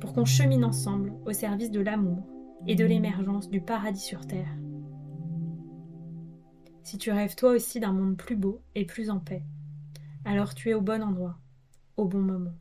[0.00, 2.26] pour qu'on chemine ensemble au service de l'amour
[2.66, 4.56] et de l'émergence du paradis sur Terre.
[6.82, 9.44] Si tu rêves toi aussi d'un monde plus beau et plus en paix,
[10.24, 11.38] alors tu es au bon endroit,
[11.96, 12.54] au bon moment.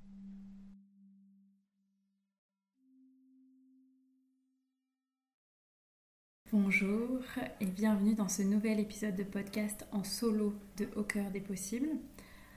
[6.51, 7.19] Bonjour
[7.61, 11.89] et bienvenue dans ce nouvel épisode de podcast en solo de Au cœur des possibles.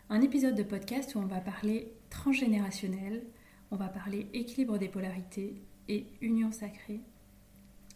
[0.09, 3.23] Un épisode de podcast où on va parler transgénérationnel,
[3.73, 5.57] on va parler équilibre des polarités
[5.89, 7.01] et union sacrée.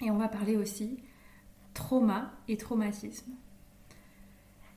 [0.00, 0.98] Et on va parler aussi
[1.74, 3.30] trauma et traumatisme.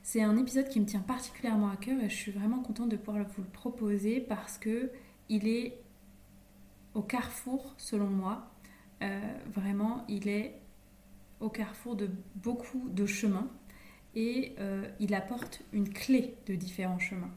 [0.04, 2.98] C'est un épisode qui me tient particulièrement à cœur et je suis vraiment contente de
[2.98, 4.92] pouvoir vous le proposer parce que
[5.30, 5.82] il est
[6.94, 8.52] au carrefour, selon moi.
[9.02, 10.60] Euh, vraiment, il est
[11.40, 13.48] au carrefour de beaucoup de chemins
[14.16, 17.32] et euh, il apporte une clé de différents chemins.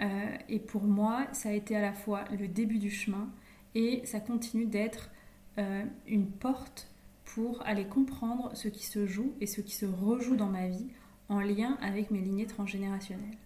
[0.00, 3.28] Euh, et pour moi, ça a été à la fois le début du chemin
[3.74, 5.10] et ça continue d'être
[5.58, 6.90] euh, une porte
[7.24, 10.88] pour aller comprendre ce qui se joue et ce qui se rejoue dans ma vie
[11.28, 13.38] en lien avec mes lignées transgénérationnelles.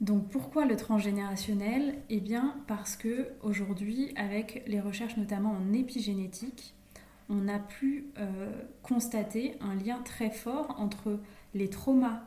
[0.00, 1.98] Donc pourquoi le transgénérationnel?
[2.08, 6.74] Eh bien parce que aujourd'hui, avec les recherches notamment en épigénétique,
[7.28, 8.50] on a pu euh,
[8.82, 11.18] constater un lien très fort entre
[11.54, 12.22] les traumas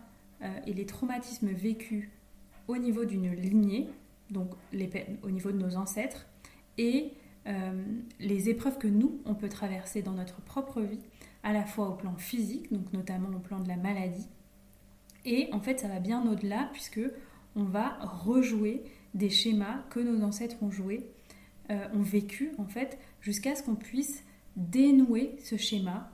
[0.66, 2.10] et les traumatismes vécus
[2.68, 3.90] au niveau d'une lignée,
[4.30, 4.52] donc
[5.24, 6.28] au niveau de nos ancêtres,
[6.78, 7.12] et
[7.48, 7.84] euh,
[8.20, 11.00] les épreuves que nous, on peut traverser dans notre propre vie,
[11.44, 14.28] à la fois au plan physique, donc notamment au plan de la maladie,
[15.26, 17.02] et en fait ça va bien au-delà puisque
[17.56, 21.06] on va rejouer des schémas que nos ancêtres ont joués,
[21.70, 24.24] euh, ont vécu en fait, jusqu'à ce qu'on puisse
[24.56, 26.12] dénouer ce schéma.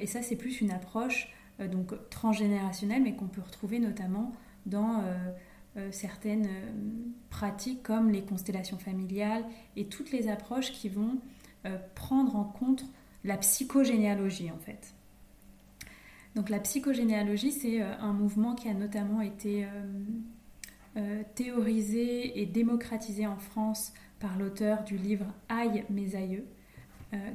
[0.00, 4.32] et ça c'est plus une approche euh, donc transgénérationnel, mais qu'on peut retrouver notamment
[4.66, 5.16] dans euh,
[5.76, 6.48] euh, certaines
[7.30, 9.44] pratiques comme les constellations familiales
[9.76, 11.18] et toutes les approches qui vont
[11.94, 12.84] prendre en compte
[13.24, 14.94] la psychogénéalogie en fait.
[16.34, 19.66] Donc la psychogénéalogie, c'est un mouvement qui a notamment été
[21.34, 26.46] théorisé et démocratisé en France par l'auteur du livre Aïe mes aïeux,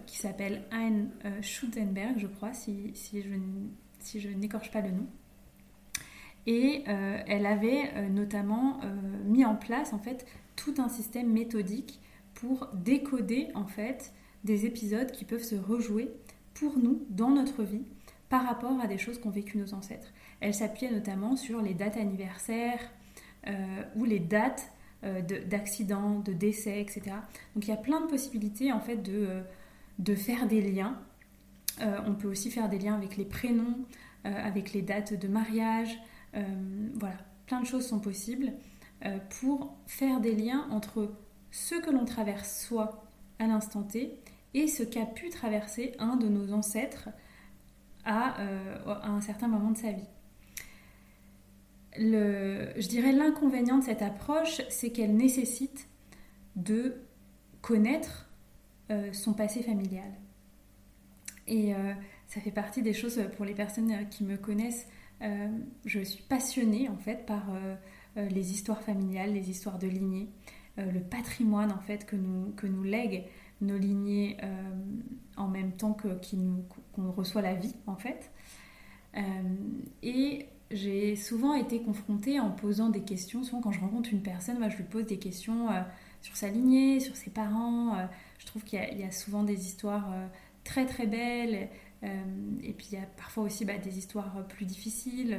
[0.08, 1.10] qui s'appelle Anne
[1.42, 3.30] Schutzenberg, je crois, si, si je
[4.04, 5.08] si je n'écorche pas le nom.
[6.46, 8.94] Et euh, elle avait euh, notamment euh,
[9.26, 10.26] mis en place en fait
[10.56, 12.02] tout un système méthodique
[12.34, 14.14] pour décoder en fait
[14.44, 16.12] des épisodes qui peuvent se rejouer
[16.54, 17.86] pour nous dans notre vie
[18.28, 20.12] par rapport à des choses qu'ont vécu nos ancêtres.
[20.42, 22.92] Elle s'appuyait notamment sur les dates anniversaires
[23.96, 24.72] ou les dates
[25.50, 27.02] d'accidents, de, décès, etc.
[27.54, 29.44] Donc il y a plein de possibilités en fait de,
[30.00, 31.00] de faire des liens
[31.82, 33.86] on peut aussi faire des liens avec les prénoms,
[34.26, 36.00] euh, avec les dates de mariage.
[36.36, 36.44] Euh,
[36.94, 38.54] voilà, plein de choses sont possibles
[39.42, 41.14] pour faire des liens entre
[41.52, 43.04] ce que l'on traverse soi
[43.38, 44.18] à l'instant T
[44.54, 47.10] et ce qu'a pu traverser un de nos ancêtres
[48.06, 48.42] à,
[49.04, 50.08] un certain moment de sa vie.
[51.98, 55.90] je dirais l'inconvénient de cette approche, c'est qu'elle nécessite
[56.56, 56.96] de
[57.62, 58.30] connaître
[59.12, 60.14] son passé familial.
[61.48, 61.94] Et euh,
[62.28, 64.88] ça fait partie des choses euh, pour les personnes euh, qui me connaissent.
[65.86, 67.46] je suis passionnée en fait par
[68.18, 70.28] les histoires familiales, les histoires de lignées,
[70.76, 73.24] le patrimoine en fait que nous, que nous lèguent
[73.62, 74.36] nos lignées
[75.38, 78.32] en même temps qu'on reçoit la vie en fait.
[80.02, 83.46] et j'ai souvent été confrontée en posant des questions.
[83.46, 85.70] Souvent, quand je rencontre une personne, je lui pose des questions
[86.22, 87.96] sur sa lignée, sur ses parents.
[88.40, 90.12] je trouve qu'il y, a souvent des histoires
[90.64, 91.70] très très belle
[92.04, 92.08] euh,
[92.62, 95.38] et puis il y a parfois aussi bah, des histoires plus difficiles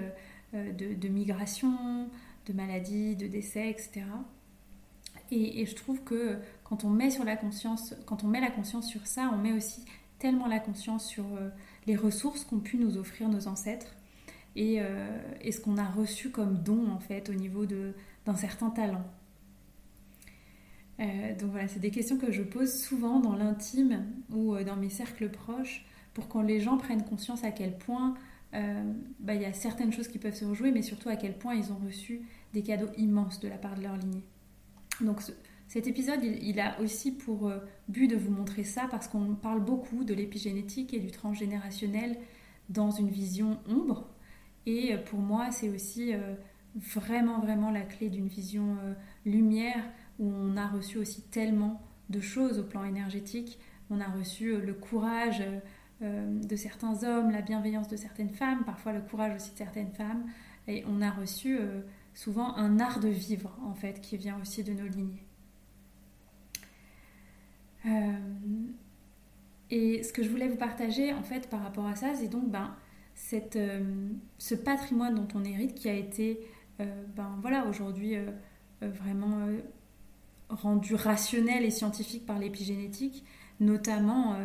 [0.55, 2.09] euh, de, migration,
[2.47, 4.03] de maladies, de décès, etc.
[5.31, 8.89] Et, je trouve que quand on met sur la conscience, quand on met la conscience
[8.89, 9.85] sur ça, on met aussi
[10.19, 11.49] tellement la conscience sur euh,
[11.87, 13.95] les ressources qu'ont pu nous offrir nos ancêtres
[14.57, 14.81] et,
[15.41, 19.05] et ce qu'on a reçu comme don en fait au niveau d'un certain talent.
[21.01, 24.91] Euh, donc voilà, c'est des questions que je pose souvent dans l'intime ou dans mes
[24.91, 28.15] cercles proches pour que les gens prennent conscience à quel point
[29.19, 31.57] bah, il y a certaines choses qui peuvent se rejouer, mais surtout à quel point
[31.57, 32.21] ils ont reçu
[32.53, 34.23] des cadeaux immenses de la part de leur lignée.
[35.01, 35.21] Donc
[35.69, 37.59] cet épisode, il, a aussi pour euh,
[37.89, 42.17] but de vous montrer ça parce qu'on parle beaucoup de l'épigénétique et du transgénérationnel
[42.69, 44.09] dans une vision ombre.
[44.67, 46.35] Et euh, pour moi, c'est aussi euh,
[46.77, 48.77] vraiment, vraiment la clé d'une vision
[49.27, 49.83] lumière
[50.19, 53.59] où on a reçu aussi tellement de choses au plan énergétique.
[53.91, 55.43] On a reçu le courage
[56.01, 60.25] de certains hommes, la bienveillance de certaines femmes, parfois le courage aussi de certaines femmes.
[60.69, 61.59] Et on a reçu
[62.15, 65.25] souvent un art de vivre, en fait, qui vient aussi de nos lignées.
[67.87, 68.13] Euh,
[69.71, 72.51] et ce que je voulais vous partager, en fait, par rapport à ça, c'est donc
[72.51, 72.75] ben,
[73.57, 74.09] euh,
[74.39, 76.41] ce patrimoine dont on hérite qui a été,
[76.81, 78.17] euh, ben, voilà, aujourd'hui
[78.81, 79.49] vraiment
[80.49, 83.25] rendu rationnel et scientifique par l'épigénétique,
[83.61, 84.37] notamment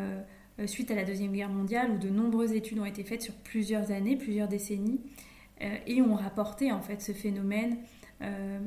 [0.65, 3.91] suite à la Deuxième Guerre mondiale, où de nombreuses études ont été faites sur plusieurs
[3.91, 4.99] années, plusieurs décennies,
[5.61, 7.77] euh, et ont rapporté en fait ce phénomène
[8.21, 8.59] euh,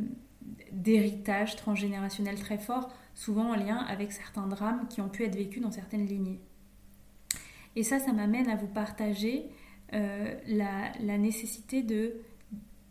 [0.73, 5.63] d'héritage transgénérationnel très fort, souvent en lien avec certains drames qui ont pu être vécus
[5.63, 6.41] dans certaines lignées.
[7.77, 9.47] Et ça, ça m'amène à vous partager
[9.95, 12.17] euh, la, la, nécessité de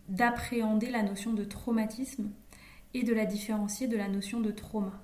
[0.10, 2.32] d'appréhender la notion de traumatisme
[2.94, 5.02] et de la différencier de la notion de trauma.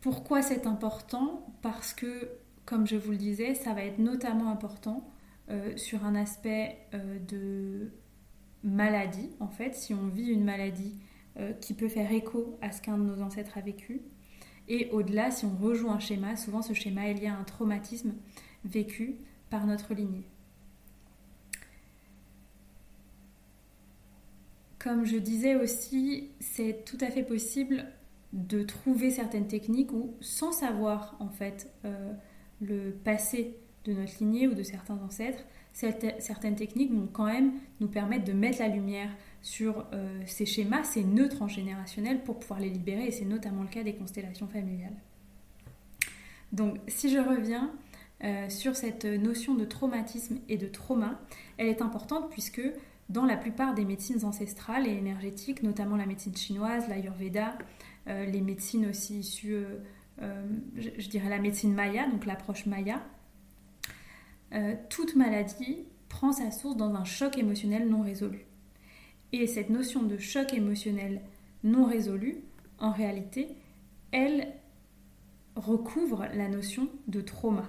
[0.00, 1.46] Pourquoi c'est important?
[1.60, 2.30] Parce que,
[2.64, 5.10] comme je vous le disais, ça va être notamment important
[5.50, 7.90] euh, sur un aspect euh, de
[8.62, 10.94] maladie, en fait, si on vit une maladie
[11.38, 14.02] euh, qui peut faire écho à ce qu'un de nos ancêtres a vécu.
[14.68, 18.12] Et au-delà, si on rejoue un schéma, souvent ce schéma est lié à un traumatisme
[18.64, 19.16] vécu
[19.50, 20.26] par notre lignée.
[24.88, 27.84] Comme je disais aussi, c'est tout à fait possible
[28.32, 31.70] de trouver certaines techniques où, sans savoir en fait
[32.62, 35.44] le passé de notre lignée ou de certains ancêtres,
[35.74, 39.10] certaines techniques vont quand même nous permettre de mettre la lumière
[39.42, 43.68] sur euh, ces schémas, ces nœuds transgénérationnels pour pouvoir les libérer, et c'est notamment le
[43.68, 44.96] cas des constellations familiales.
[46.52, 47.70] Donc si je reviens
[48.24, 51.20] euh, sur cette notion de traumatisme et de trauma,
[51.58, 52.62] elle est importante puisque
[53.08, 57.56] dans la plupart des médecines ancestrales et énergétiques, notamment la médecine chinoise, l'ayurveda,
[58.06, 59.56] euh, les médecines aussi issues,
[60.76, 63.00] je, dirais la médecine maya, donc l'approche maya,
[64.54, 68.46] euh, toute maladie prend sa source dans un choc émotionnel non résolu.
[69.32, 71.20] Et cette notion de choc émotionnel
[71.64, 72.36] non résolu,
[72.78, 73.48] en réalité,
[74.12, 74.54] elle
[75.54, 77.64] recouvre la notion de trauma.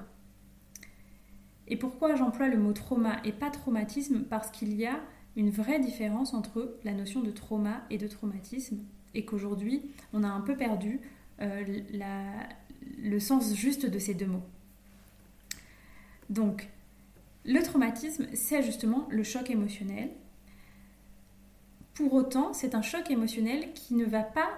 [1.68, 4.24] Et pourquoi j'emploie le mot trauma et pas traumatisme?
[4.24, 5.00] Parce qu'il y a
[5.40, 8.80] une vraie différence entre la notion de trauma et de traumatisme,
[9.14, 9.82] et qu'aujourd'hui,
[10.12, 11.00] on a un peu perdu
[11.40, 11.64] euh,
[12.98, 14.44] le sens juste de ces deux mots.
[16.30, 16.68] Donc,
[17.46, 20.10] le traumatisme, c'est justement le choc émotionnel.
[21.94, 24.50] Pour autant, c'est un choc émotionnel qui ne va pas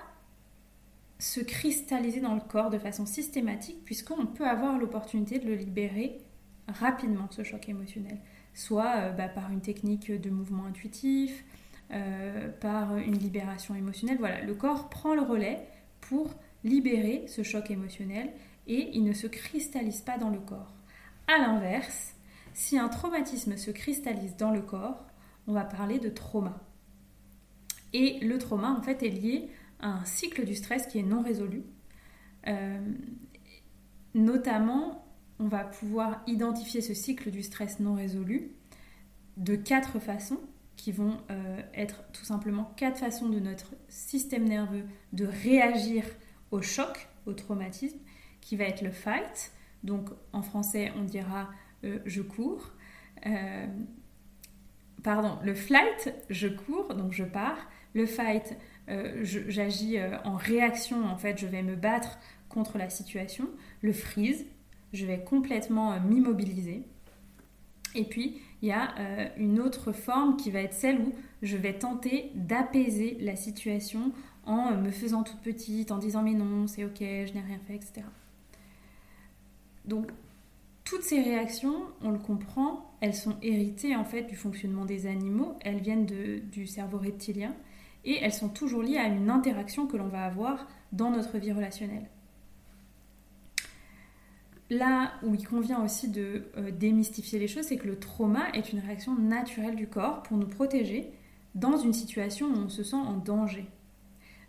[1.20, 6.20] se cristalliser dans le corps de façon systématique, puisqu'on peut avoir l'opportunité de le libérer
[6.68, 8.18] rapidement, ce choc émotionnel.
[8.53, 11.43] Soit euh, bah, par une technique de mouvement intuitif,
[11.91, 14.17] euh, par une libération émotionnelle.
[14.20, 15.60] Voilà, le corps prend le relais
[16.00, 18.31] pour libérer ce choc émotionnel
[18.67, 20.74] et il ne se cristallise pas dans le corps.
[21.27, 22.15] A l'inverse,
[22.53, 25.05] si un traumatisme se cristallise dans le corps,
[25.48, 26.62] on va parler de trauma.
[27.93, 29.50] Et le trauma, en fait, est lié
[29.81, 31.63] à un cycle du stress qui est non résolu.
[32.48, 32.79] Euh,
[34.13, 35.05] notamment,
[35.42, 38.52] on va pouvoir identifier ce cycle du stress non résolu
[39.38, 40.40] de quatre façons
[40.78, 44.84] qui vont euh, être tout simplement quatre façons de notre système nerveux
[45.14, 46.04] de réagir
[46.52, 47.98] au choc, au traumatisme,
[48.40, 49.52] qui va être le fight,
[49.84, 51.50] donc en français, on dira
[51.84, 52.72] euh, je cours.
[53.26, 53.68] Euh,
[55.04, 57.70] pardon, le flight, je cours, donc je pars.
[57.94, 58.58] Le fight,
[59.22, 62.18] j'agis en réaction, en fait, je vais me battre
[62.48, 63.50] contre la situation.
[63.82, 64.46] Le freeze,
[64.94, 66.84] je vais complètement m'immobiliser.
[67.96, 68.94] Et puis, il y a
[69.38, 74.12] une autre forme qui va être celle où je vais tenter d'apaiser la situation
[74.46, 77.76] en me faisant toute petite, en disant mais non, c'est ok, je n'ai rien fait,
[77.76, 78.04] etc.
[79.86, 80.12] Donc,
[80.84, 85.58] toutes ces réactions, on le comprend, elles sont héritées en fait du fonctionnement des animaux,
[85.62, 87.56] elles viennent du cerveau reptilien
[88.04, 91.52] et elles sont toujours liées à une interaction que l'on va avoir dans notre vie
[91.52, 92.10] relationnelle.
[94.72, 98.72] Là où il convient aussi de euh, démystifier les choses, c'est que le trauma est
[98.72, 101.12] une réaction naturelle du corps pour nous protéger
[101.56, 103.66] dans une situation où on se sent en danger.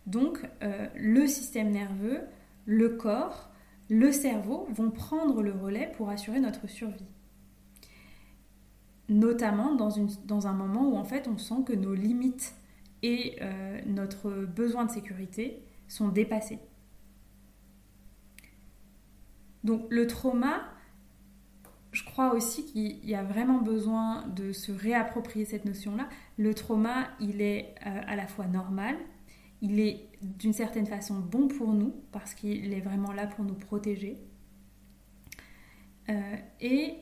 [0.07, 2.21] Donc euh, le système nerveux,
[2.67, 3.51] le corps,
[3.91, 7.09] le cerveau vont prendre le relais pour assurer notre survie.
[9.09, 12.55] Notamment dans, un moment où en fait on sent que nos limites
[13.03, 16.61] et euh, notre besoin de sécurité sont dépassés.
[19.65, 20.63] Donc le trauma,
[21.93, 26.09] je crois aussi qu'il y a vraiment besoin de se réapproprier cette notion-là.
[26.37, 28.97] Le trauma, il est euh, à la fois normal,
[29.61, 33.55] il est d'une certaine façon bon pour nous parce qu'il est vraiment là pour nous
[33.55, 34.19] protéger.
[36.09, 36.97] Euh, et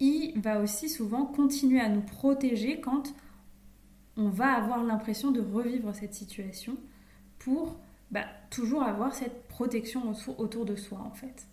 [0.00, 3.14] il va aussi souvent continuer à nous protéger quand
[4.16, 6.76] on va avoir l'impression de revivre cette situation
[7.38, 7.78] pour
[8.10, 11.46] bah, toujours avoir cette protection autour de soi en fait.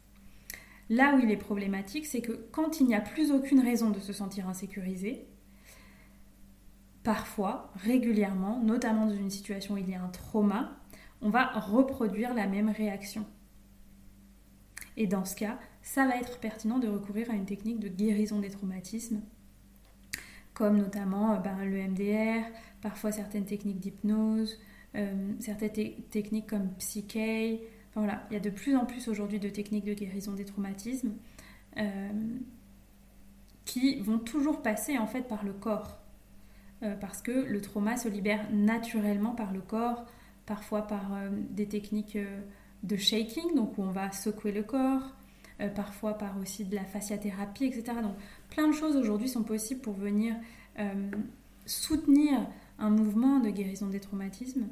[0.89, 3.99] Là où il est problématique, c'est que quand il n'y a plus aucune raison de
[3.99, 5.25] se sentir insécurisé,
[7.03, 10.77] parfois, régulièrement, notamment dans une situation où il y a un trauma,
[11.21, 13.25] on va reproduire la même réaction.
[14.97, 18.39] Et dans ce cas, ça va être pertinent de recourir à une technique de guérison
[18.39, 19.21] des traumatismes,
[20.53, 22.45] comme notamment euh, ben, le MDR,
[22.81, 24.59] parfois certaines techniques d'hypnose,
[24.95, 27.59] euh, certaines techniques comme Psyche.
[27.95, 31.13] Voilà, il y a de plus en plus aujourd'hui de techniques de guérison des traumatismes
[31.77, 32.09] euh,
[33.65, 35.99] qui vont toujours passer en fait par le corps.
[36.99, 40.05] parce que le trauma se libère naturellement par le corps,
[40.45, 41.11] parfois par
[41.51, 42.17] des techniques
[42.83, 45.15] de shaking, donc où on va secouer le corps,
[45.75, 48.01] parfois par aussi de la fasciathérapie, etc.
[48.01, 48.15] Donc
[48.49, 50.35] plein de choses aujourd'hui sont possibles pour venir
[51.65, 52.45] soutenir
[52.79, 54.67] un mouvement de guérison des traumatismes.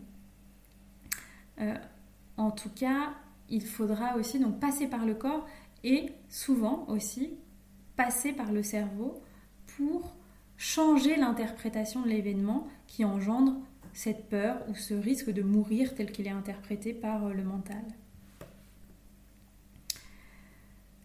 [2.37, 3.13] En tout cas,
[3.49, 5.45] il faudra aussi donc passer par le corps
[5.83, 7.31] et souvent aussi
[7.95, 9.21] passer par le cerveau
[9.77, 10.15] pour
[10.57, 13.55] changer l'interprétation de l'événement qui engendre
[13.93, 17.83] cette peur ou ce risque de mourir tel qu'il est interprété par euh, le mental.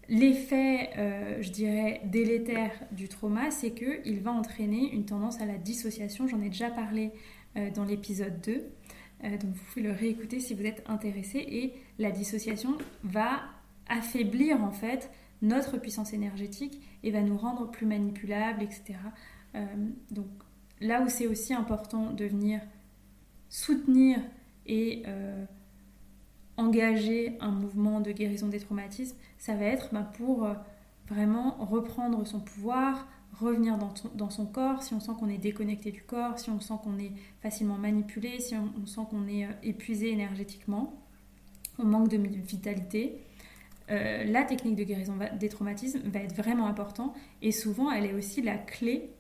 [0.08, 5.58] L'effet, euh, je dirais, délétère du trauma, c'est qu'il va entraîner une tendance à la
[5.58, 6.28] dissociation.
[6.28, 7.10] J'en ai déjà parlé
[7.56, 8.64] euh, dans l'épisode 2.
[9.24, 11.38] Euh, donc vous pouvez le réécouter si vous êtes intéressé.
[11.38, 13.42] Et la dissociation va
[13.88, 15.10] affaiblir en fait
[15.42, 18.98] notre puissance énergétique et va nous rendre plus manipulables, etc.
[20.10, 20.26] donc
[20.80, 22.60] là où c'est aussi important de venir
[23.48, 24.18] soutenir
[24.66, 25.04] et
[26.56, 30.54] engager un mouvement de guérison des traumatismes, ça va être bah, pour euh,
[31.08, 33.06] vraiment reprendre son pouvoir,
[33.40, 36.74] revenir dans, son corps, si on sent qu'on est déconnecté du corps, si on sent
[36.82, 41.02] qu'on est facilement manipulé, si on, sent qu'on est euh, épuisé énergétiquement,
[41.78, 43.20] on manque de vitalité.
[43.90, 48.14] Euh, la technique de guérison des traumatismes va être vraiment important et souvent elle est
[48.14, 49.10] aussi la clé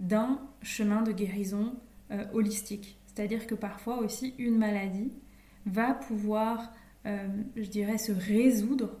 [0.00, 1.74] d'un chemin de guérison
[2.32, 2.98] holistique.
[3.06, 5.12] C'est-à-dire que parfois aussi une maladie
[5.66, 6.72] va pouvoir,
[7.06, 8.98] euh, je dirais, se résoudre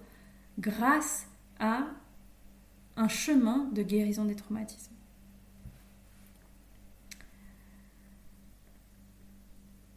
[0.58, 1.26] grâce
[1.58, 1.86] à
[2.96, 4.94] un chemin de guérison des traumatismes.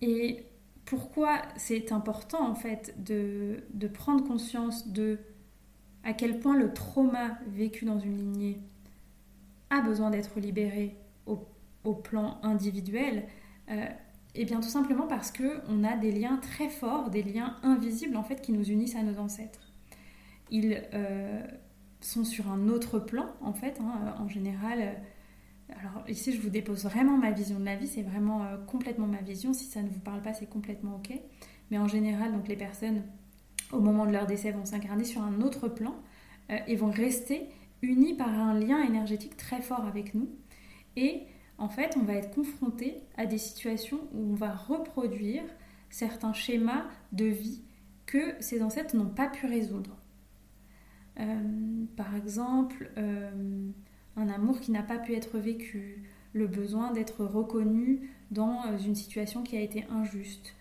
[0.01, 0.45] Et
[0.85, 3.63] pourquoi c'est important en fait de,
[3.93, 5.19] prendre conscience de
[6.03, 8.59] à quel point le trauma vécu dans une lignée
[9.69, 13.23] a besoin d'être libéré au, plan individuel,
[13.71, 13.85] euh,
[14.35, 18.23] eh bien tout simplement parce qu'on a des liens très forts, des liens invisibles en
[18.23, 19.71] fait qui nous unissent à nos ancêtres.
[20.51, 21.47] Ils euh,
[22.07, 24.79] sont sur un autre plan en fait, hein, en général.
[24.81, 24.93] Euh,
[25.81, 29.07] alors ici je vous dépose vraiment ma vision de la vie, c'est vraiment euh, complètement
[29.07, 29.53] ma vision.
[29.53, 31.13] Si ça ne vous parle pas, c'est complètement ok.
[31.71, 33.03] Mais en général, donc les personnes
[33.71, 35.93] au moment de leur décès vont s'incarner sur un autre plan
[36.67, 37.49] et vont rester
[37.81, 40.29] unies par un lien énergétique très fort avec nous.
[40.95, 41.23] Et
[41.57, 45.43] en fait, on va être confronté à des situations où on va reproduire
[45.89, 47.61] certains schémas de vie
[48.05, 49.97] que ces ancêtres n'ont pas pu résoudre.
[51.19, 53.69] Euh, par exemple, euh,
[54.15, 58.95] un amour qui n'a pas pu être vécu, le besoin d'être reconnu dans euh, une
[58.95, 60.53] situation qui a été injuste.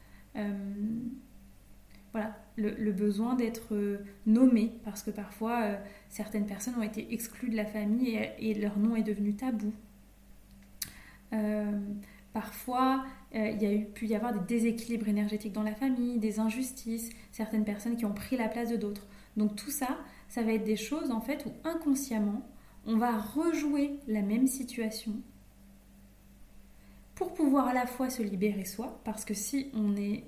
[2.13, 3.77] voilà, le, besoin d'être
[4.27, 5.77] nommé, parce que parfois
[6.09, 9.73] certaines personnes ont été exclues de la famille et leur nom est devenu tabou.
[12.33, 17.11] Parfois, il y a pu y avoir des déséquilibres énergétiques dans la famille, des injustices,
[17.33, 19.07] certaines personnes qui ont pris la place de d'autres.
[19.37, 19.99] Donc tout ça,
[20.29, 22.43] ça va être des choses en fait où inconsciemment,
[22.87, 25.13] on va rejouer la même situation
[27.17, 30.25] pour pouvoir à la fois se libérer soi, parce que si on est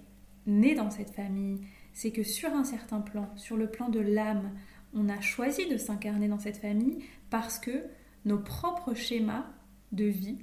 [0.46, 1.60] né dans cette famille,
[1.92, 4.52] c'est que sur un certain plan, sur le plan de l'âme,
[4.94, 7.84] on a choisi de s'incarner dans cette famille parce que
[8.24, 9.46] nos propres schémas
[9.92, 10.38] de vie,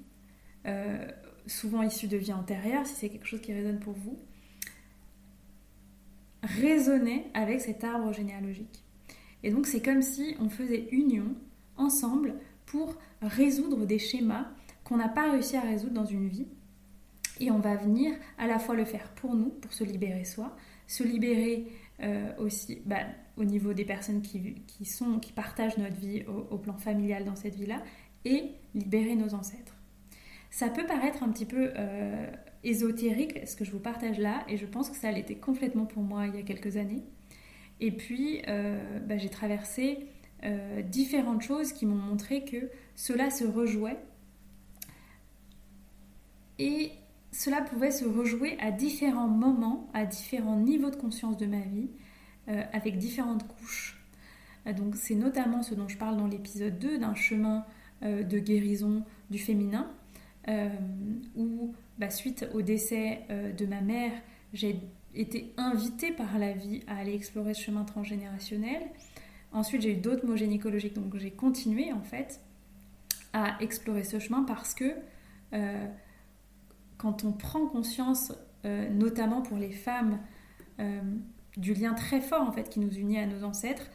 [0.68, 1.08] euh,
[1.48, 4.20] souvent issus de vie antérieure, si c'est quelque chose qui résonne pour vous,
[6.44, 8.85] résonnaient avec cet arbre généalogique.
[9.46, 11.36] Et donc c'est comme si on faisait union
[11.78, 12.34] ensemble
[12.66, 14.48] pour résoudre des schémas
[14.84, 16.48] qu'on n'a pas réussi à résoudre dans une vie.
[17.40, 20.56] Et on va venir à la fois le faire pour nous, pour se libérer soi,
[20.88, 21.68] se libérer
[22.02, 23.02] euh, aussi bah,
[23.38, 27.56] au niveau des personnes qui, sont, qui partagent notre vie au, plan familial dans cette
[27.56, 27.84] vie-là,
[28.24, 29.76] et libérer nos ancêtres.
[30.50, 32.32] Ça peut paraître un petit peu euh,
[32.64, 36.02] ésotérique, ce que je vous partage là, et je pense que ça l'était complètement pour
[36.02, 37.04] moi il y a quelques années.
[37.82, 40.08] Et puis, euh, bah, j'ai traversé
[40.92, 43.98] différentes choses qui m'ont montré que cela se rejouait
[46.60, 46.92] et
[47.32, 51.90] cela pouvait se rejouer à différents moments, à différents niveaux de conscience de ma vie,
[52.48, 54.02] euh, avec différentes couches.
[54.68, 57.66] Euh, donc c'est notamment ce dont je parle dans l'épisode 2 d'un chemin
[58.04, 59.92] euh, de guérison du féminin,
[61.36, 64.12] où bah, suite au décès de ma mère,
[64.54, 64.80] j'ai
[65.16, 68.84] été invitée par la vie à aller explorer ce chemin transgénérationnel.
[69.52, 72.42] Ensuite, j'ai eu d'autres mots gynécologiques, donc j'ai continué en fait
[73.34, 74.96] à explorer ce chemin parce que
[76.98, 78.34] quand on prend conscience,
[78.66, 80.20] euh, notamment pour les femmes,
[80.80, 81.02] euh,
[81.58, 83.90] du lien très fort en fait qui nous unit à nos ancêtres,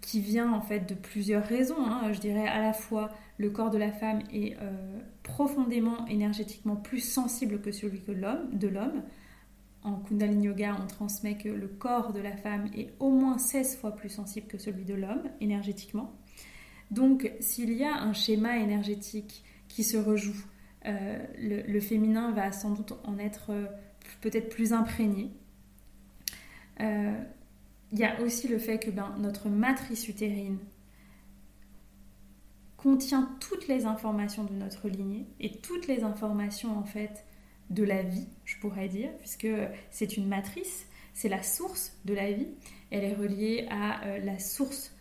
[0.00, 1.86] qui vient en fait de plusieurs raisons.
[1.86, 2.12] Hein.
[2.12, 7.60] Je dirais à la fois le corps de la femme euh, profondément énergétiquement plus sensible
[7.60, 9.02] que celui de l'homme.
[9.82, 13.78] En Kundalini Yoga, on transmet que le corps de la femme est au moins 16
[13.78, 16.12] fois plus sensible que celui de l'homme énergétiquement.
[16.90, 20.44] Donc s'il y a un schéma énergétique qui se rejoue.
[20.86, 23.66] Euh, le, féminin va sans doute en être euh,
[24.20, 25.30] peut-être plus imprégné.
[26.80, 27.16] Euh,
[27.92, 30.58] il y a aussi le fait que ben, notre matrice utérine
[32.82, 37.24] contient toutes les informations de notre lignée et toutes les informations en fait
[37.70, 39.48] de la vie, je pourrais dire, puisque
[39.90, 42.48] c'est une matrice, c'est la source de la vie.
[42.90, 44.94] Elle est reliée à la source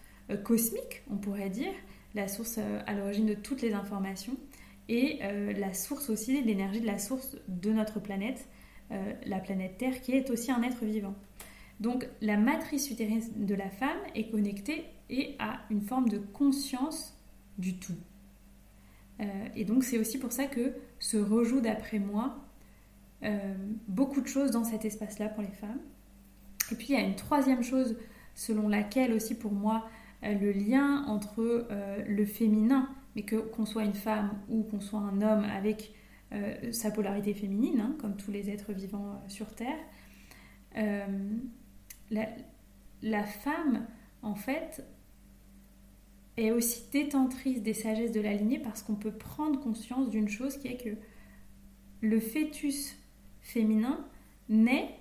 [0.44, 1.74] cosmique, on pourrait dire,
[2.16, 4.38] la source à l'origine de toutes les informations
[4.92, 8.48] et euh, la source aussi, l'énergie de la source de notre planète,
[8.92, 11.16] euh, la planète Terre, qui est aussi un être vivant.
[11.80, 17.18] Donc la matrice utérine de la femme est connectée et a une forme de conscience
[17.58, 17.96] du tout.
[19.20, 22.38] Euh, et donc c'est aussi pour ça que se rejoue d'après moi
[23.88, 25.80] beaucoup de choses dans cet espace-là pour les femmes.
[26.72, 27.96] Et puis il y a une troisième chose
[28.34, 29.88] selon laquelle aussi pour moi
[30.24, 31.68] le lien entre
[32.08, 35.94] le féminin mais que qu'on soit une femme ou qu'on soit un homme avec
[36.34, 39.78] euh, sa polarité féminine, hein, comme tous les êtres vivants euh, sur Terre,
[40.78, 41.06] euh,
[42.10, 43.86] la, femme,
[44.22, 44.86] en fait,
[46.38, 50.58] est aussi détentrice des sagesses de la lignée parce qu'on peut prendre conscience d'une chose
[50.58, 50.96] qui est que
[52.02, 52.96] le fœtus
[53.42, 54.06] féminin
[54.50, 54.96] naît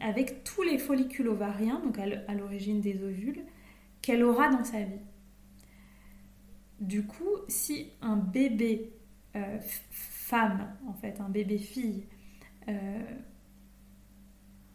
[0.00, 3.44] avec tous les follicules ovariens, donc à l'origine des ovules,
[4.00, 5.00] qu'elle aura dans sa vie.
[6.80, 8.92] Du coup, si un bébé
[9.36, 9.58] euh,
[9.90, 12.04] femme, en fait, un bébé fille,
[12.68, 13.02] euh,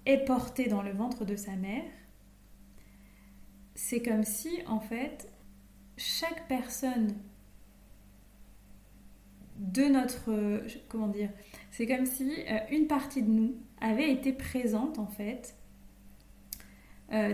[0.06, 1.86] est porté dans le ventre de sa mère,
[3.76, 5.32] c'est comme si, en fait,
[6.00, 7.16] chaque personne
[9.58, 10.64] de notre...
[10.88, 11.30] Comment dire
[11.72, 15.56] C'est comme si euh, une partie de nous avait été présente, en fait,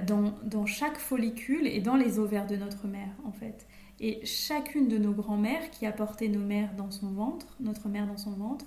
[0.08, 3.68] dans, dans, chaque follicule et dans les ovaires de notre mère, en fait.
[4.00, 8.08] Et chacune de nos grand-mères qui a porté nos mères dans son ventre, notre mère
[8.08, 8.66] dans son ventre,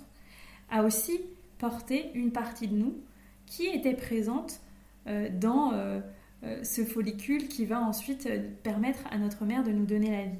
[0.69, 1.19] a aussi
[1.57, 2.95] porté une partie de nous
[3.45, 4.61] qui était présente
[5.07, 6.01] euh, dans euh, euh,
[6.41, 8.29] ce follicule qui va ensuite
[8.63, 10.39] permettre à notre mère de nous donner la vie.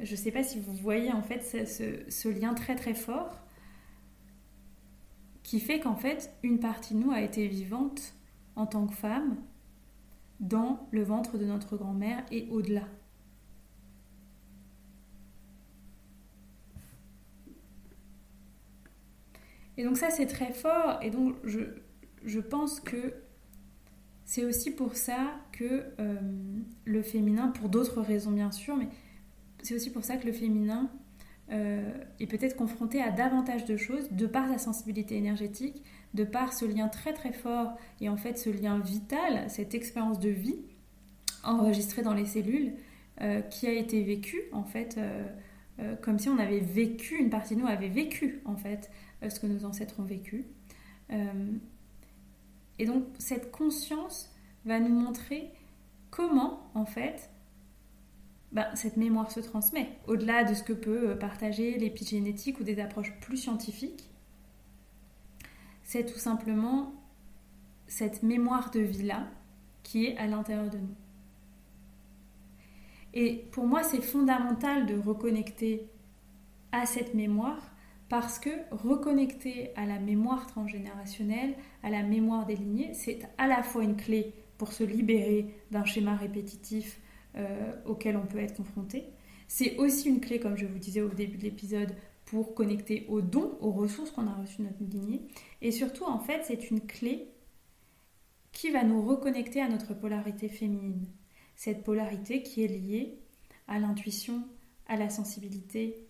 [0.00, 3.38] Je ne sais pas si vous voyez en fait ce, ce lien très très fort
[5.42, 8.14] qui fait qu'en fait une partie de nous a été vivante
[8.56, 9.36] en tant que femme
[10.40, 12.88] dans le ventre de notre grand-mère et au-delà.
[19.76, 20.98] Et donc ça, c'est très fort.
[21.02, 21.60] Et donc, je,
[22.24, 23.14] je pense que
[24.24, 26.18] c'est aussi pour ça que euh,
[26.84, 28.88] le féminin, pour d'autres raisons bien sûr, mais
[29.62, 30.90] c'est aussi pour ça que le féminin
[31.52, 35.82] euh, est peut-être confronté à davantage de choses de par sa sensibilité énergétique,
[36.14, 40.18] de par ce lien très très fort et en fait ce lien vital, cette expérience
[40.18, 40.58] de vie
[41.42, 42.72] enregistrée dans les cellules
[43.20, 44.98] euh, qui a été vécue en fait
[46.02, 48.92] comme si on avait vécu, une partie de nous avait vécu en fait
[49.28, 50.46] ce que nos ancêtres ont vécu.
[52.78, 54.30] Et donc cette conscience
[54.64, 55.50] va nous montrer
[56.10, 57.30] comment en fait
[58.52, 63.12] ben, cette mémoire se transmet, au-delà de ce que peut partager l'épigénétique ou des approches
[63.20, 64.08] plus scientifiques.
[65.82, 66.94] C'est tout simplement
[67.88, 69.26] cette mémoire de vie-là
[69.82, 70.94] qui est à l'intérieur de nous.
[73.12, 75.88] Et pour moi, c'est fondamental de reconnecter
[76.72, 77.73] à cette mémoire
[78.08, 83.62] parce que reconnecter à la mémoire transgénérationnelle, à la mémoire des lignées, c'est à la
[83.62, 87.00] fois une clé pour se libérer d'un schéma répétitif
[87.36, 89.04] euh, auquel on peut être confronté.
[89.48, 93.20] C'est aussi une clé, comme je vous disais au début de l'épisode, pour connecter aux
[93.20, 95.22] dons, aux ressources qu'on a reçues de notre lignée.
[95.60, 97.28] Et surtout, en fait, c'est une clé
[98.52, 101.06] qui va nous reconnecter à notre polarité féminine.
[101.56, 103.18] Cette polarité qui est liée
[103.68, 104.42] à l'intuition,
[104.86, 106.03] à la sensibilité,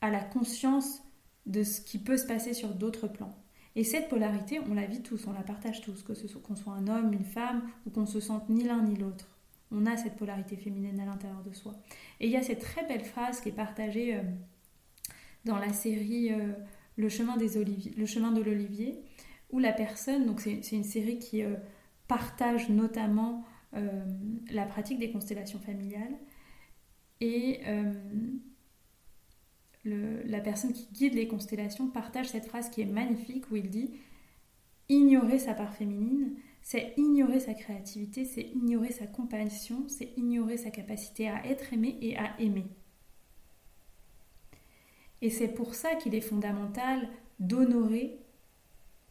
[0.00, 1.02] à la conscience
[1.46, 3.34] de ce qui peut se passer sur d'autres plans.
[3.74, 6.56] Et cette polarité, on la vit tous, on la partage tous, que ce soit qu'on
[6.56, 9.28] soit un homme, une femme, ou qu'on se sente ni l'un ni l'autre.
[9.70, 11.74] On a cette polarité féminine à l'intérieur de soi.
[12.20, 14.22] Et il y a cette très belle phrase qui est partagée euh,
[15.44, 16.52] dans la série euh,
[16.96, 17.64] Le chemin des
[17.96, 19.00] Le chemin de l'olivier,
[19.50, 21.54] où la personne, donc c'est une série qui euh,
[22.08, 23.44] partage notamment
[24.50, 26.16] la pratique des constellations familiales,
[27.20, 27.60] et
[29.84, 33.90] la personne qui guide les constellations partage cette phrase qui est magnifique où il dit
[34.88, 40.70] Ignorer sa part féminine, c'est ignorer sa créativité, c'est ignorer sa compassion, c'est ignorer sa
[40.70, 42.66] capacité à être aimé et à aimer.
[45.20, 48.18] Et c'est pour ça qu'il est fondamental d'honorer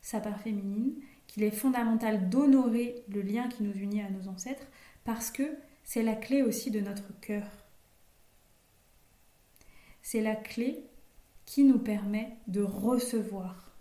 [0.02, 0.96] sa part féminine,
[1.28, 4.68] qu'il est fondamental d'honorer le lien qui nous unit à nos ancêtres,
[5.04, 5.44] parce que
[5.84, 7.67] c'est la clé aussi de notre cœur.
[10.10, 10.86] C'est la clé
[11.44, 13.76] qui nous permet de recevoir.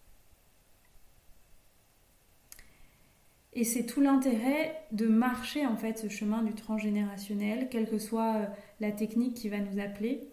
[3.53, 8.39] Et c'est tout l'intérêt de marcher en fait ce chemin du transgénérationnel, quelle que soit
[8.39, 8.47] euh,
[8.81, 10.29] la technique qui va nous appeler,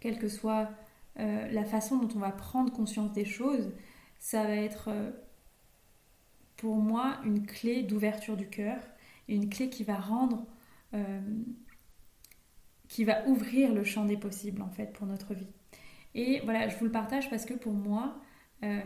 [0.00, 0.68] quelle que soit
[1.18, 3.72] euh, la façon dont on va prendre conscience des choses
[4.18, 5.10] ça va être euh,
[6.58, 8.82] pour moi une clé d'ouverture du cœur
[9.28, 10.44] une clé qui va rendre,
[12.88, 15.48] qui va ouvrir le champ des possibles en fait pour notre vie.
[16.14, 18.16] Et voilà, je vous le partage parce que pour moi,
[18.64, 18.80] euh,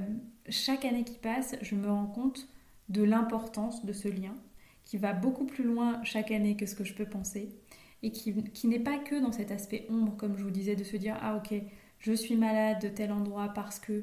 [0.48, 2.48] chaque année qui passe, je me rends compte
[2.88, 4.34] de l'importance de ce lien
[4.84, 7.54] qui va beaucoup plus loin chaque année que ce que je peux penser
[8.02, 10.84] et qui, qui n'est pas que dans cet aspect ombre, comme je vous disais, de
[10.84, 11.54] se dire ah ok,
[12.00, 14.02] je suis malade de tel endroit parce que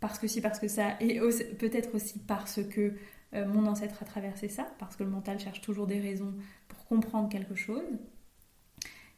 [0.00, 1.18] parce que si, parce que ça, et
[1.58, 2.92] peut-être aussi parce que
[3.34, 6.34] euh, mon ancêtre a traversé ça, parce que le mental cherche toujours des raisons
[6.68, 7.84] pour comprendre quelque chose,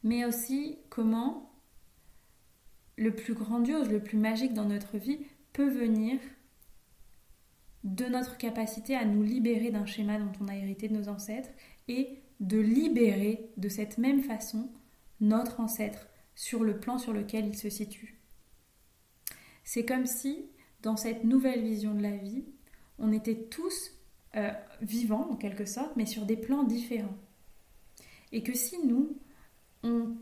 [0.06, 1.50] mais aussi comment
[2.96, 5.18] le plus grandiose, le plus magique dans notre vie
[5.52, 6.20] peut venir
[7.82, 11.50] de notre capacité à nous libérer d'un schéma dont on a hérité de nos ancêtres
[11.88, 14.70] et de libérer de cette même façon
[15.20, 18.20] notre ancêtre sur le plan sur lequel il se situe.
[19.64, 20.46] C'est comme si
[20.82, 22.44] dans cette nouvelle vision de la vie,
[23.00, 23.90] on était tous
[24.36, 27.18] euh, vivants en quelque sorte, mais sur des plans différents.
[28.30, 29.18] Et que si nous,
[29.86, 30.16] on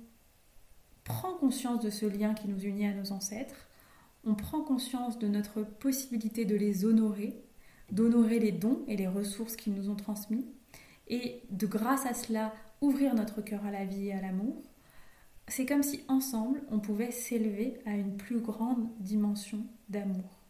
[1.05, 3.69] prend conscience de ce lien qui nous unit à nos ancêtres,
[4.25, 7.43] on prend conscience de notre possibilité de les honorer,
[7.91, 10.47] d'honorer les dons et les ressources qu'ils nous ont transmis,
[11.09, 14.63] et de grâce à cela ouvrir notre cœur à la vie et à l'amour,
[15.49, 20.44] c'est comme si ensemble on pouvait s'élever à une plus grande dimension d'amour.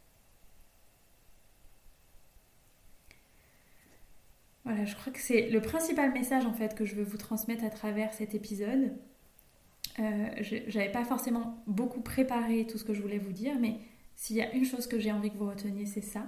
[4.64, 7.64] Voilà, je crois que c'est le principal message en fait que je veux vous transmettre
[7.64, 8.96] à travers cet épisode.
[9.98, 10.28] Euh,
[10.68, 13.78] J'avais pas forcément beaucoup préparé tout ce que je voulais vous dire, mais
[14.16, 16.26] s'il y a une chose que j'ai envie que vous reteniez, c'est ça.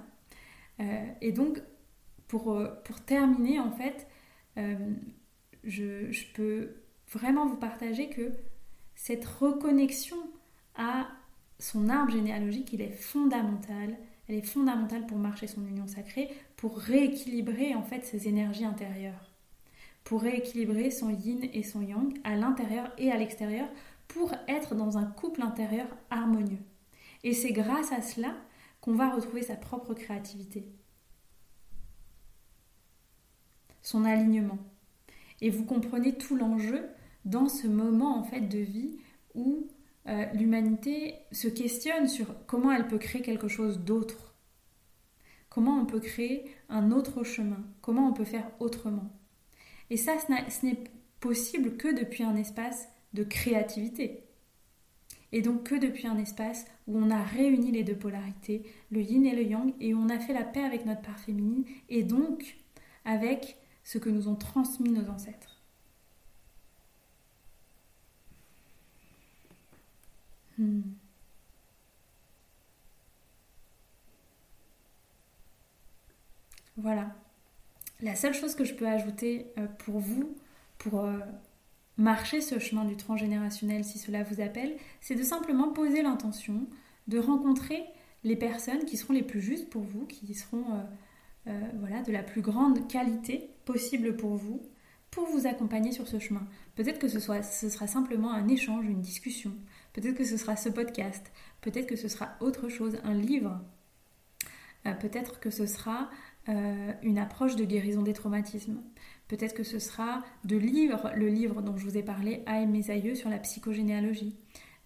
[0.79, 1.61] Euh, et donc,
[2.27, 4.07] pour, euh, pour, terminer, en fait,
[4.57, 4.75] euh,
[5.63, 6.75] je, je, peux
[7.11, 8.31] vraiment vous partager que
[8.95, 10.17] cette reconnexion
[10.75, 11.07] à
[11.59, 13.97] son arbre généalogique, il est fondamental
[14.27, 19.31] elle est fondamentale pour marcher son union sacrée, pour rééquilibrer en fait ses énergies intérieures,
[20.03, 23.67] pour rééquilibrer son yin et son yang à l'intérieur et à l'extérieur,
[24.07, 26.61] pour être dans un couple intérieur harmonieux.
[27.23, 28.33] Et c'est grâce à cela
[28.81, 30.65] qu'on va retrouver sa propre créativité,
[33.81, 34.59] son alignement.
[35.41, 36.85] Et vous comprenez tout l'enjeu
[37.25, 38.97] dans ce moment en fait de vie
[39.35, 39.67] où
[40.07, 44.35] euh, l'humanité se questionne sur comment elle peut créer quelque chose d'autre.
[45.49, 49.11] Comment on peut créer un autre chemin Comment on peut faire autrement
[49.89, 50.83] Et ça, ce n'est
[51.19, 54.23] possible que depuis un espace de créativité.
[55.31, 59.25] Et donc que depuis un espace où on a réuni les deux polarités, le yin
[59.25, 62.57] et le yang, et on a fait la paix avec notre part féminine, et donc
[63.03, 65.56] avec ce que nous ont transmis nos ancêtres.
[70.57, 70.81] Hmm.
[76.77, 77.15] Voilà.
[78.01, 80.35] La seule chose que je peux ajouter euh, pour vous,
[80.77, 81.17] pour euh,
[81.97, 86.67] marcher ce chemin du transgénérationnel si cela vous appelle, c'est de simplement poser l'intention
[87.07, 87.83] de rencontrer
[88.23, 90.65] les personnes qui seront les plus justes pour vous, qui seront
[91.47, 94.61] euh, voilà, de la plus grande qualité possible pour vous,
[95.09, 96.45] pour vous accompagner sur ce chemin.
[96.75, 99.53] Peut-être que ce, soit, ce sera simplement un échange, une discussion,
[99.97, 101.31] peut-être que ce sera ce podcast,
[101.61, 103.59] peut-être que ce sera autre chose, un livre,
[105.01, 106.09] peut-être que ce sera
[106.49, 108.81] euh, une approche de guérison des traumatismes.
[109.27, 112.89] Peut-être que ce sera de lire le livre dont je vous ai parlé, à mes
[112.89, 114.37] aïeux, sur la psychogénéalogie.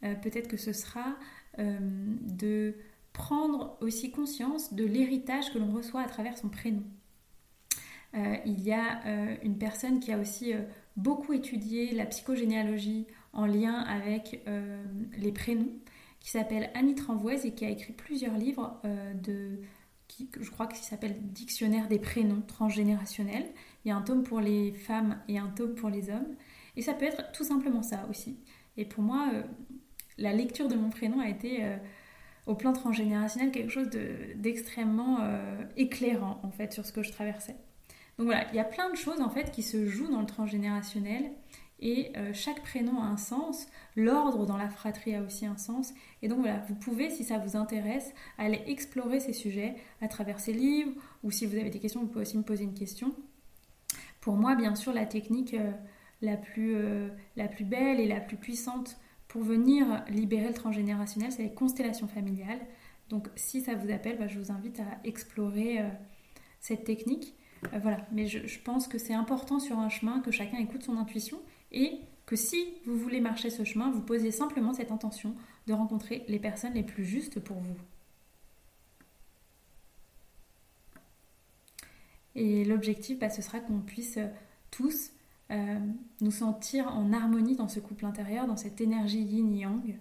[0.03, 1.17] Euh, peut-être que ce sera
[1.59, 2.73] euh, de
[3.13, 6.83] prendre aussi conscience de l'héritage que l'on reçoit à travers son prénom.
[8.45, 9.01] il y a
[9.43, 10.53] une personne qui a aussi
[10.97, 14.43] beaucoup étudié la psychogénéalogie en lien avec
[15.17, 15.71] les prénoms,
[16.19, 18.81] qui s'appelle Annie Tranvoise et qui a écrit plusieurs livres
[19.23, 19.61] de
[20.39, 23.49] je crois qu'il s'appelle Dictionnaire des prénoms transgénérationnels.
[23.83, 26.35] Il y a un tome pour les femmes et un tome pour les hommes.
[26.75, 28.37] Et ça peut être tout simplement ça aussi.
[28.77, 29.43] Et pour moi, euh,
[30.17, 31.77] la lecture de mon prénom a été, euh,
[32.45, 33.89] au plan transgénérationnel, quelque chose
[34.35, 37.55] d'extrêmement euh, éclairant, en fait, sur ce que je traversais.
[38.21, 40.27] Donc voilà, il y a plein de choses, en fait, qui se jouent dans le
[40.27, 41.31] transgénérationnel
[41.79, 45.91] et euh, chaque prénom a un sens, l'ordre dans la fratrie a aussi un sens.
[46.21, 50.39] Et donc voilà, vous pouvez, si ça vous intéresse, aller explorer ces sujets à travers
[50.39, 50.91] ces livres,
[51.23, 53.11] ou si vous avez des questions, vous pouvez aussi me poser une question.
[54.19, 55.71] Pour moi, bien sûr, la technique euh,
[56.21, 61.31] la, plus, euh, la plus belle et la plus puissante pour venir libérer le transgénérationnel,
[61.31, 62.61] c'est les constellations familiales.
[63.09, 65.79] Donc si ça vous appelle, bah, je vous invite à explorer
[66.59, 67.33] cette technique.
[67.81, 71.39] Voilà, mais je, pense que c'est important sur un chemin que chacun écoute son intuition
[71.71, 75.35] et que si vous voulez marcher ce chemin, vous posiez simplement cette intention
[75.67, 77.77] de rencontrer les personnes les plus justes pour vous.
[82.35, 84.17] Et l'objectif, bah, ce sera qu'on puisse
[84.71, 85.11] tous
[85.51, 85.79] euh,
[86.21, 89.99] nous sentir en harmonie dans ce couple intérieur, dans cette énergie yin-yang,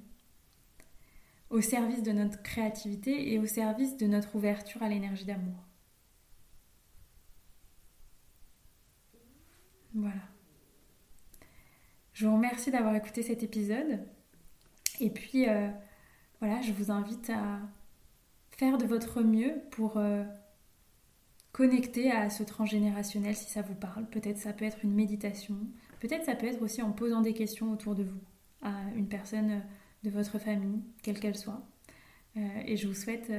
[1.51, 5.70] au service de notre créativité et au service de notre ouverture à l'énergie d'amour.
[9.95, 10.23] Voilà.
[12.13, 14.01] Je vous remercie d'avoir écouté cet épisode.
[15.01, 15.71] Et puis, euh,
[16.41, 17.61] voilà, je vous invite à
[18.51, 20.25] faire de votre mieux pour euh,
[21.53, 24.07] connecter à ce transgénérationnel si ça vous parle.
[24.07, 25.57] Peut-être ça peut être une méditation.
[26.01, 28.21] Peut-être ça peut être aussi en posant des questions autour de vous
[28.63, 29.63] à une personne
[30.03, 31.67] de votre famille, quelle qu'elle soit.
[32.37, 33.33] Euh, et je vous souhaite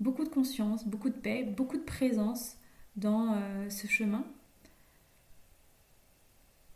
[0.00, 2.56] beaucoup de conscience, beaucoup de paix, beaucoup de présence
[2.96, 4.24] dans ce chemin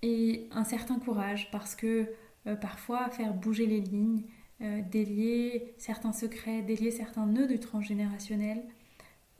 [0.02, 2.08] et un certain courage parce que
[2.46, 4.24] euh, parfois faire bouger les lignes,
[4.62, 8.62] euh, délier certains secrets, délier certains nœuds du transgénérationnel,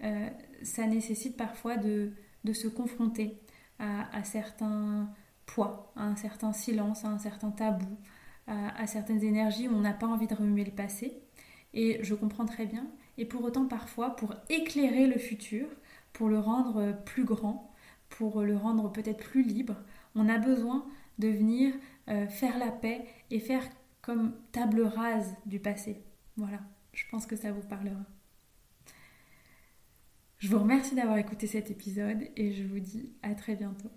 [0.02, 0.28] euh,
[0.62, 2.12] ça nécessite parfois de,
[2.52, 3.38] se confronter
[3.78, 5.08] à, certains
[5.46, 7.96] poids, à un certain silence, à un certain tabou,
[8.46, 11.22] à certaines énergies où on n'a pas envie de remuer le passé.
[11.72, 12.86] Et je comprends très bien.
[13.16, 15.66] Et pour autant, parfois, pour éclairer le futur,
[16.12, 17.72] pour le rendre plus grand,
[18.10, 19.76] pour le rendre peut-être plus libre,
[20.14, 20.84] on a besoin
[21.18, 21.74] de venir
[22.08, 23.62] euh, faire la paix et faire
[24.02, 26.02] comme table rase du passé.
[26.36, 26.60] Voilà,
[26.92, 28.04] je pense que ça vous parlera.
[30.38, 33.90] Je vous remercie d'avoir écouté cet épisode et je vous dis à très bientôt.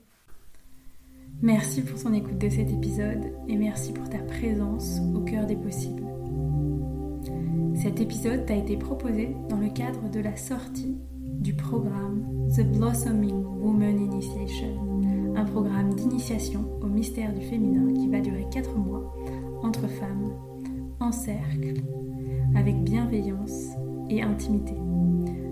[1.41, 5.55] Merci pour son écoute de cet épisode et merci pour ta présence au cœur des
[5.55, 6.03] possibles.
[7.75, 10.97] Cet épisode t'a été proposé dans le cadre de la sortie
[11.39, 14.93] du programme The Blossoming Woman Initiation
[15.35, 19.13] un programme d'initiation au mystère du féminin qui va durer 4 mois
[19.63, 20.31] entre femmes,
[20.99, 21.73] en cercle,
[22.55, 23.69] avec bienveillance
[24.09, 24.75] et intimité.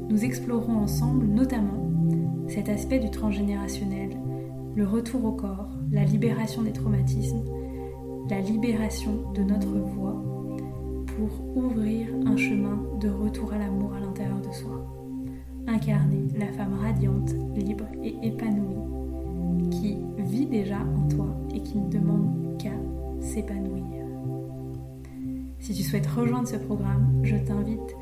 [0.10, 1.90] Nous explorerons ensemble notamment
[2.48, 4.18] cet aspect du transgénérationnel,
[4.76, 7.44] le retour au corps, la libération des traumatismes,
[8.30, 10.22] la libération de notre voix
[11.08, 14.86] pour ouvrir un chemin de retour à l'amour à l'intérieur de soi.
[15.68, 19.01] Incarner la femme radiante, libre et épanouie
[19.72, 22.76] qui vit déjà en toi et qui ne demande qu'à
[23.20, 24.06] s'épanouir.
[25.60, 27.96] Si tu souhaites rejoindre ce programme, je t'invite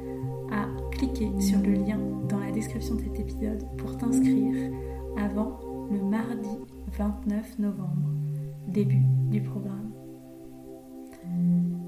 [0.52, 4.72] à cliquer sur le lien dans la description de cet épisode pour t'inscrire
[5.18, 5.60] avant
[5.92, 6.50] le mardi
[6.98, 8.10] 29 novembre,
[8.68, 9.92] début du programme.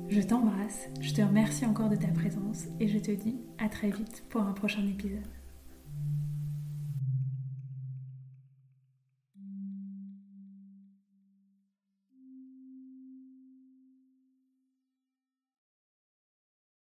[0.10, 3.90] Je t'embrasse, je te remercie encore de ta présence et je te dis à très
[3.90, 5.41] vite pour un prochain épisode.